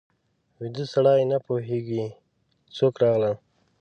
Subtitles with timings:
[0.59, 2.05] ویده سړی نه پوهېږي
[2.75, 3.35] څوک راغلل